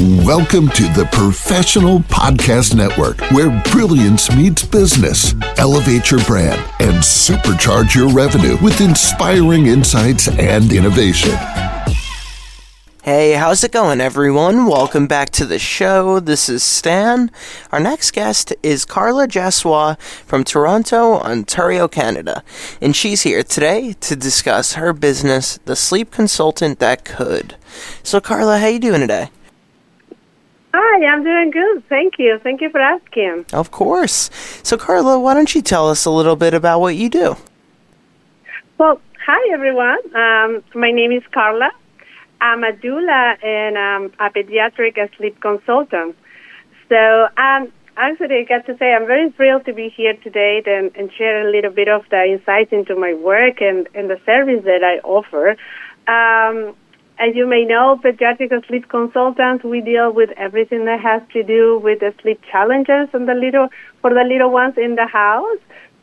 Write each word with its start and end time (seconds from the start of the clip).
Welcome 0.00 0.70
to 0.70 0.82
the 0.92 1.08
Professional 1.12 2.00
Podcast 2.00 2.74
Network, 2.74 3.20
where 3.30 3.62
brilliance 3.70 4.28
meets 4.34 4.64
business. 4.64 5.36
Elevate 5.56 6.10
your 6.10 6.18
brand 6.24 6.60
and 6.80 6.96
supercharge 6.96 7.94
your 7.94 8.08
revenue 8.08 8.56
with 8.60 8.80
inspiring 8.80 9.66
insights 9.66 10.26
and 10.26 10.72
innovation. 10.72 11.30
Hey, 13.04 13.34
how's 13.34 13.62
it 13.62 13.70
going, 13.70 14.00
everyone? 14.00 14.66
Welcome 14.66 15.06
back 15.06 15.30
to 15.30 15.46
the 15.46 15.60
show. 15.60 16.18
This 16.18 16.48
is 16.48 16.64
Stan. 16.64 17.30
Our 17.70 17.78
next 17.78 18.10
guest 18.10 18.52
is 18.64 18.84
Karla 18.84 19.28
Jassoy 19.28 20.00
from 20.00 20.42
Toronto, 20.42 21.20
Ontario, 21.20 21.86
Canada. 21.86 22.42
And 22.80 22.96
she's 22.96 23.22
here 23.22 23.44
today 23.44 23.92
to 24.00 24.16
discuss 24.16 24.72
her 24.72 24.92
business, 24.92 25.60
The 25.66 25.76
Sleep 25.76 26.10
Consultant 26.10 26.80
That 26.80 27.04
Could. 27.04 27.54
So, 28.02 28.20
Karla, 28.20 28.58
how 28.58 28.66
you 28.66 28.80
doing 28.80 29.00
today? 29.00 29.30
Hi, 30.76 31.06
I'm 31.06 31.22
doing 31.22 31.52
good. 31.52 31.88
Thank 31.88 32.14
you. 32.18 32.40
Thank 32.42 32.60
you 32.60 32.68
for 32.68 32.80
asking. 32.80 33.44
Of 33.52 33.70
course. 33.70 34.28
So, 34.64 34.76
Karla, 34.76 35.20
why 35.20 35.32
don't 35.32 35.54
you 35.54 35.62
tell 35.62 35.88
us 35.88 36.04
a 36.04 36.10
little 36.10 36.34
bit 36.34 36.52
about 36.52 36.80
what 36.80 36.96
you 36.96 37.08
do? 37.08 37.36
Well, 38.76 39.00
hi, 39.24 39.52
everyone. 39.52 40.00
Um, 40.16 40.64
my 40.74 40.90
name 40.90 41.12
is 41.12 41.22
Karla. 41.32 41.70
I'm 42.40 42.64
a 42.64 42.72
doula 42.72 43.36
and 43.44 43.76
um, 43.76 44.12
a 44.18 44.30
pediatric 44.30 44.98
sleep 45.16 45.40
consultant. 45.40 46.16
So, 46.88 47.28
um, 47.36 47.72
actually, 47.96 48.40
I 48.40 48.42
got 48.42 48.66
to 48.66 48.76
say, 48.76 48.94
I'm 48.94 49.06
very 49.06 49.30
thrilled 49.30 49.66
to 49.66 49.72
be 49.72 49.90
here 49.90 50.14
today 50.24 50.60
and, 50.66 50.90
and 50.96 51.08
share 51.12 51.46
a 51.46 51.52
little 51.52 51.70
bit 51.70 51.86
of 51.86 52.02
the 52.10 52.24
insights 52.24 52.72
into 52.72 52.96
my 52.96 53.14
work 53.14 53.60
and, 53.60 53.88
and 53.94 54.10
the 54.10 54.18
service 54.26 54.64
that 54.64 54.82
I 54.82 54.98
offer. 55.06 55.50
Um, 56.08 56.74
as 57.18 57.34
you 57.34 57.46
may 57.46 57.64
know, 57.64 57.98
pediatric 58.02 58.66
sleep 58.66 58.88
consultants, 58.88 59.64
we 59.64 59.80
deal 59.80 60.12
with 60.12 60.30
everything 60.36 60.84
that 60.86 61.00
has 61.00 61.22
to 61.32 61.42
do 61.42 61.78
with 61.78 62.00
the 62.00 62.12
sleep 62.20 62.40
challenges 62.50 63.08
and 63.12 63.28
the 63.28 63.34
little 63.34 63.68
for 64.00 64.10
the 64.10 64.24
little 64.24 64.50
ones 64.50 64.74
in 64.76 64.96
the 64.96 65.06
house. 65.06 65.58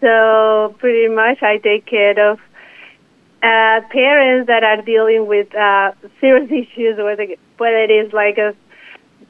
So 0.00 0.74
pretty 0.78 1.14
much, 1.14 1.42
I 1.42 1.58
take 1.58 1.86
care 1.86 2.32
of 2.32 2.38
uh, 3.42 3.80
parents 3.90 4.46
that 4.46 4.64
are 4.64 4.80
dealing 4.80 5.26
with 5.26 5.54
uh, 5.54 5.92
serious 6.20 6.50
issues, 6.50 6.96
whether 6.96 7.26
whether 7.58 7.82
it 7.84 7.90
is 7.90 8.12
like 8.12 8.38
a 8.38 8.54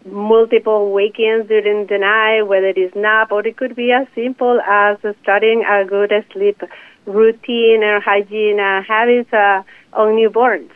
multiple 0.06 0.92
weekends 0.92 1.48
during 1.48 1.86
the 1.86 1.98
night, 1.98 2.42
whether 2.42 2.68
it 2.68 2.78
is 2.78 2.92
nap, 2.94 3.32
or 3.32 3.44
it 3.46 3.56
could 3.56 3.74
be 3.74 3.90
as 3.90 4.06
simple 4.14 4.60
as 4.60 4.98
starting 5.22 5.64
a 5.68 5.84
good 5.84 6.12
sleep 6.32 6.62
routine 7.06 7.82
or 7.82 8.00
hygiene 8.00 8.60
uh, 8.60 8.82
habits 8.82 9.32
uh, 9.32 9.62
on 9.92 10.14
newborns. 10.14 10.70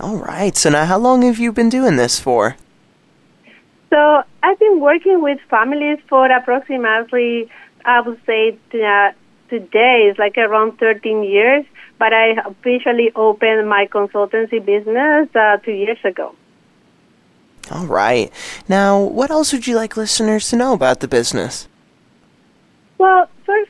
All 0.00 0.16
right. 0.16 0.56
So 0.56 0.70
now, 0.70 0.84
how 0.84 0.98
long 0.98 1.22
have 1.22 1.38
you 1.38 1.52
been 1.52 1.68
doing 1.68 1.96
this 1.96 2.20
for? 2.20 2.56
So 3.90 4.22
I've 4.42 4.58
been 4.58 4.80
working 4.80 5.22
with 5.22 5.40
families 5.48 5.98
for 6.08 6.30
approximately, 6.30 7.50
I 7.84 8.00
would 8.00 8.20
say, 8.26 8.58
uh, 8.74 9.12
today 9.48 10.08
is 10.10 10.18
like 10.18 10.36
around 10.38 10.78
13 10.78 11.24
years. 11.24 11.64
But 11.98 12.12
I 12.12 12.36
officially 12.44 13.10
opened 13.16 13.68
my 13.68 13.86
consultancy 13.86 14.64
business 14.64 15.28
uh, 15.34 15.56
two 15.64 15.72
years 15.72 15.98
ago. 16.04 16.34
All 17.70 17.86
right. 17.86 18.32
Now, 18.68 19.00
what 19.00 19.30
else 19.30 19.52
would 19.52 19.66
you 19.66 19.76
like 19.76 19.96
listeners 19.96 20.48
to 20.50 20.56
know 20.56 20.72
about 20.72 21.00
the 21.00 21.08
business? 21.08 21.68
Well, 22.98 23.28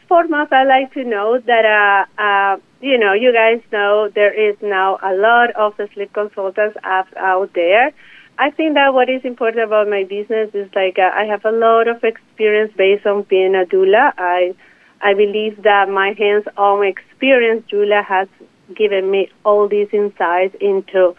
foremost, 0.08 0.52
I'd 0.52 0.66
like 0.66 0.92
to 0.94 1.04
know 1.04 1.38
that, 1.38 1.64
uh, 1.64 2.20
uh, 2.20 2.56
you 2.80 2.98
know, 2.98 3.12
you 3.12 3.32
guys 3.32 3.62
know 3.70 4.08
there 4.14 4.32
is 4.32 4.56
now 4.62 4.98
a 5.02 5.14
lot 5.14 5.50
of 5.54 5.74
sleep 5.94 6.12
consultants 6.12 6.76
apps 6.84 7.14
out 7.16 7.52
there. 7.54 7.92
I 8.38 8.50
think 8.50 8.74
that 8.74 8.94
what 8.94 9.08
is 9.10 9.24
important 9.24 9.64
about 9.64 9.88
my 9.88 10.04
business 10.04 10.50
is 10.54 10.70
like 10.74 10.96
uh, 10.98 11.10
I 11.12 11.24
have 11.24 11.44
a 11.44 11.50
lot 11.50 11.88
of 11.88 12.04
experience 12.04 12.72
based 12.76 13.04
on 13.04 13.22
being 13.22 13.54
a 13.54 13.66
doula. 13.66 14.12
I 14.16 14.54
I 15.00 15.14
believe 15.14 15.62
that 15.62 15.88
my 15.88 16.14
hands-on 16.16 16.86
experience, 16.86 17.64
doula, 17.70 18.04
has 18.04 18.28
given 18.76 19.10
me 19.10 19.30
all 19.44 19.68
these 19.68 19.88
insights 19.92 20.54
into 20.60 21.14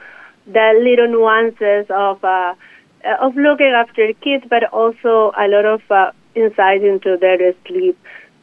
the 0.47 0.67
little 0.81 1.07
nuances 1.07 1.85
of 1.89 2.23
uh, 2.23 2.55
of 3.19 3.35
looking 3.35 3.73
after 3.75 4.13
kids, 4.21 4.45
but 4.49 4.63
also 4.71 5.31
a 5.37 5.47
lot 5.47 5.65
of 5.65 5.81
uh, 5.91 6.11
insight 6.35 6.83
into 6.83 7.17
their 7.19 7.53
sleep. 7.67 7.97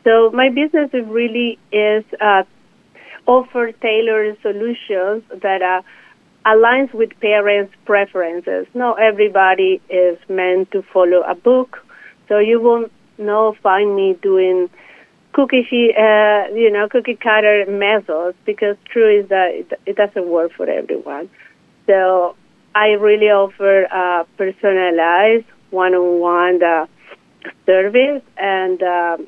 So 0.06 0.30
my 0.30 0.50
business 0.50 0.90
really 0.92 1.58
is 1.72 2.04
uh, 2.20 2.44
offer 3.26 3.72
tailored 3.72 4.38
solutions 4.40 5.24
that 5.42 5.62
uh, 5.62 5.82
aligns 6.48 6.94
with 6.94 7.10
parents' 7.18 7.74
preferences. 7.84 8.68
Not 8.72 9.00
everybody 9.00 9.80
is 9.90 10.16
meant 10.28 10.70
to 10.70 10.82
follow 10.92 11.22
a 11.26 11.34
book, 11.34 11.84
so 12.28 12.38
you 12.38 12.60
won't 12.60 12.92
know 13.18 13.56
find 13.60 13.96
me 13.96 14.16
doing 14.22 14.70
cookie 15.32 15.66
uh, 15.98 16.54
you 16.54 16.70
know, 16.70 16.88
cookie 16.88 17.16
cutter 17.16 17.64
methods 17.68 18.38
because 18.46 18.76
true 18.88 19.22
is 19.22 19.28
that 19.30 19.66
it, 19.86 19.96
doesn't 19.96 20.28
work 20.28 20.52
for 20.52 20.70
everyone. 20.70 21.28
So 21.88 22.36
I 22.76 22.90
really 22.92 23.26
offer 23.26 23.82
a 23.82 24.24
personalized 24.36 25.46
one-on-one 25.70 26.62
uh, 26.62 26.86
service, 27.66 28.22
and 28.36 28.80
um, 28.84 29.26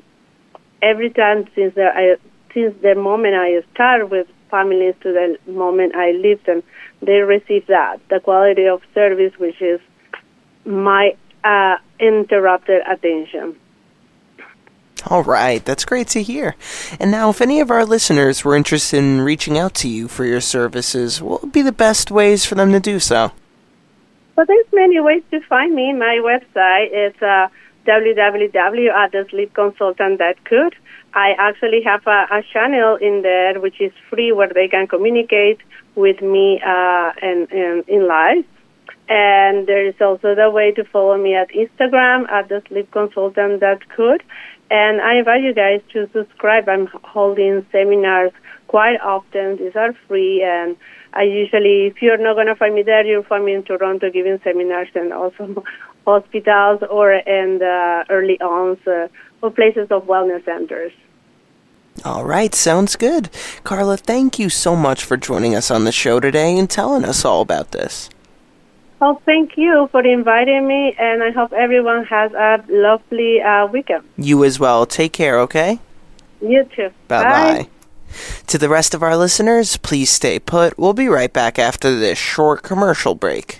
every 0.81 1.09
time 1.09 1.47
since 1.55 1.75
the 1.75 1.87
I, 1.93 2.17
since 2.53 2.75
the 2.81 2.95
moment 2.95 3.35
I 3.35 3.61
start 3.73 4.09
with 4.09 4.27
families 4.49 4.95
to 5.01 5.11
the 5.11 5.51
moment 5.51 5.95
I 5.95 6.11
leave 6.11 6.43
them, 6.45 6.63
they 7.01 7.19
receive 7.21 7.67
that 7.67 7.99
the 8.09 8.19
quality 8.19 8.67
of 8.67 8.81
service, 8.93 9.33
which 9.37 9.61
is 9.61 9.79
my 10.65 11.15
uh, 11.43 11.77
interrupted 11.99 12.81
attention. 12.87 13.55
All 15.07 15.23
right, 15.23 15.63
that's 15.63 15.85
great 15.85 16.07
to 16.09 16.21
hear. 16.21 16.55
And 16.99 17.09
now, 17.09 17.29
if 17.29 17.39
any 17.39 17.61
of 17.61 17.71
our 17.71 17.85
listeners 17.85 18.43
were 18.43 18.55
interested 18.55 18.97
in 18.97 19.21
reaching 19.21 19.57
out 19.57 19.73
to 19.75 19.87
you 19.87 20.09
for 20.09 20.25
your 20.25 20.41
services, 20.41 21.21
what 21.21 21.41
would 21.41 21.53
be 21.53 21.61
the 21.61 21.71
best 21.71 22.11
ways 22.11 22.43
for 22.43 22.55
them 22.55 22.73
to 22.73 22.81
do 22.81 22.99
so? 22.99 23.31
Well, 24.35 24.45
there's 24.45 24.65
many 24.73 24.99
ways 24.99 25.23
to 25.31 25.39
find 25.41 25.73
me. 25.73 25.93
My 25.93 26.19
website 26.21 26.91
is 26.91 27.21
uh, 27.21 27.47
www.thesleepconsultant.could. 27.87 30.75
I 31.13 31.33
actually 31.37 31.81
have 31.83 32.05
a, 32.05 32.27
a, 32.31 32.43
channel 32.53 32.97
in 32.97 33.23
there 33.23 33.59
which 33.59 33.81
is 33.81 33.91
free 34.09 34.31
where 34.31 34.51
they 34.53 34.67
can 34.67 34.85
communicate 34.87 35.57
with 35.95 36.21
me 36.21 36.61
uh, 36.65 37.11
and, 37.21 37.51
and 37.51 37.83
in 37.87 38.07
live. 38.07 38.45
And 39.07 39.67
there 39.67 39.85
is 39.87 39.95
also 39.99 40.35
the 40.35 40.51
way 40.51 40.71
to 40.73 40.83
follow 40.83 41.17
me 41.17 41.35
at 41.35 41.49
Instagram 41.49 42.29
at 42.29 42.47
the 42.47 42.61
sleep 42.67 42.91
consultant 42.91 43.59
that 43.61 43.89
could. 43.89 44.23
And 44.69 45.01
I 45.01 45.17
invite 45.17 45.41
you 45.41 45.53
guys 45.53 45.81
to 45.93 46.07
subscribe. 46.13 46.69
I'm 46.69 46.87
holding 47.03 47.65
seminars 47.71 48.31
quite 48.67 48.99
often. 49.01 49.57
These 49.57 49.75
are 49.75 49.93
free, 50.07 50.43
and 50.43 50.77
I 51.13 51.23
usually, 51.23 51.87
if 51.87 52.03
you're 52.03 52.17
not 52.17 52.35
going 52.35 52.47
to 52.47 52.55
find 52.55 52.75
me 52.75 52.83
there, 52.83 53.03
you'll 53.03 53.23
find 53.23 53.43
me 53.43 53.55
in 53.55 53.63
Toronto 53.63 54.11
giving 54.11 54.39
seminars 54.43 54.89
and 54.93 55.11
also 55.11 55.63
hospitals 56.09 56.81
or 56.89 57.13
in 57.13 57.59
the 57.59 58.05
early 58.09 58.39
on 58.41 58.77
uh, 58.87 59.07
or 59.41 59.51
places 59.51 59.87
of 59.91 60.05
wellness 60.05 60.43
centers. 60.45 60.91
All 62.05 62.23
right, 62.23 62.55
sounds 62.55 62.95
good. 62.95 63.29
Karla, 63.63 63.97
thank 63.97 64.39
you 64.39 64.49
so 64.49 64.75
much 64.75 65.03
for 65.03 65.17
joining 65.17 65.55
us 65.55 65.69
on 65.69 65.83
the 65.83 65.91
show 65.91 66.19
today 66.19 66.57
and 66.57 66.69
telling 66.69 67.03
us 67.03 67.25
all 67.25 67.41
about 67.41 67.71
this. 67.71 68.09
Well, 68.99 69.21
thank 69.25 69.57
you 69.57 69.87
for 69.91 70.05
inviting 70.05 70.67
me, 70.67 70.93
and 70.99 71.23
I 71.23 71.31
hope 71.31 71.53
everyone 71.53 72.05
has 72.05 72.33
a 72.33 72.63
lovely 72.69 73.41
uh, 73.41 73.67
weekend. 73.67 74.03
You 74.17 74.43
as 74.43 74.59
well. 74.59 74.85
Take 74.85 75.13
care, 75.13 75.39
okay? 75.41 75.79
You 76.41 76.65
too. 76.75 76.89
Bye 77.07 77.23
bye. 77.23 77.67
To 78.47 78.57
the 78.57 78.69
rest 78.69 78.93
of 78.93 79.03
our 79.03 79.15
listeners, 79.15 79.77
please 79.77 80.09
stay 80.09 80.39
put. 80.39 80.77
We'll 80.77 80.93
be 80.93 81.07
right 81.07 81.31
back 81.31 81.59
after 81.59 81.97
this 81.97 82.17
short 82.17 82.63
commercial 82.63 83.15
break. 83.15 83.59